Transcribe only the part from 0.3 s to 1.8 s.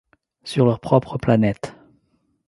Sur leur propre planète...